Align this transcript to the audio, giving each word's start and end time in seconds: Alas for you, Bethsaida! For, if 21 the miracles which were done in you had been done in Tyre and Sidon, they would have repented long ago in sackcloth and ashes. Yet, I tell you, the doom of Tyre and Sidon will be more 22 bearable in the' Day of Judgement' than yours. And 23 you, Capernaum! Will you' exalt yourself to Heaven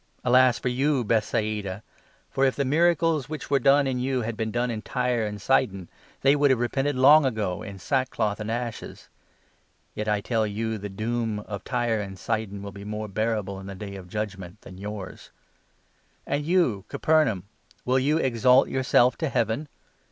Alas 0.23 0.57
for 0.57 0.69
you, 0.69 1.03
Bethsaida! 1.03 1.83
For, 2.31 2.43
if 2.43 2.55
21 2.55 2.55
the 2.71 2.75
miracles 2.75 3.29
which 3.29 3.51
were 3.51 3.59
done 3.59 3.85
in 3.85 3.99
you 3.99 4.23
had 4.23 4.35
been 4.35 4.49
done 4.49 4.71
in 4.71 4.81
Tyre 4.81 5.27
and 5.27 5.39
Sidon, 5.39 5.89
they 6.21 6.35
would 6.35 6.49
have 6.49 6.59
repented 6.59 6.95
long 6.95 7.23
ago 7.23 7.61
in 7.61 7.77
sackcloth 7.77 8.39
and 8.39 8.49
ashes. 8.49 9.09
Yet, 9.93 10.07
I 10.07 10.19
tell 10.19 10.47
you, 10.47 10.79
the 10.79 10.89
doom 10.89 11.41
of 11.41 11.63
Tyre 11.63 12.01
and 12.01 12.17
Sidon 12.17 12.63
will 12.63 12.71
be 12.71 12.83
more 12.83 13.05
22 13.07 13.13
bearable 13.13 13.59
in 13.59 13.67
the' 13.67 13.75
Day 13.75 13.95
of 13.95 14.09
Judgement' 14.09 14.61
than 14.61 14.79
yours. 14.79 15.29
And 16.25 16.45
23 16.45 16.51
you, 16.51 16.85
Capernaum! 16.87 17.43
Will 17.85 17.99
you' 17.99 18.17
exalt 18.17 18.69
yourself 18.69 19.19
to 19.19 19.29
Heaven 19.29 19.67